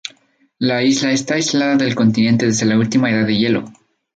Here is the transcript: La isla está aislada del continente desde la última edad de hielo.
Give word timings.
La 0.57 0.81
isla 0.81 1.11
está 1.11 1.35
aislada 1.35 1.75
del 1.77 1.93
continente 1.93 2.47
desde 2.47 2.65
la 2.65 2.75
última 2.75 3.11
edad 3.11 3.27
de 3.27 3.37
hielo. 3.37 3.65